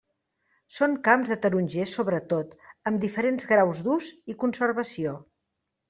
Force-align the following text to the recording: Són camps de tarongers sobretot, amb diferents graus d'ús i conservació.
Són 0.77 0.95
camps 1.07 1.33
de 1.33 1.37
tarongers 1.43 1.93
sobretot, 1.99 2.57
amb 2.93 3.07
diferents 3.07 3.49
graus 3.53 3.87
d'ús 3.87 4.13
i 4.35 4.41
conservació. 4.47 5.19